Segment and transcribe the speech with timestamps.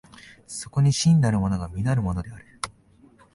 [0.47, 2.43] そこに真なるものが実なるものである。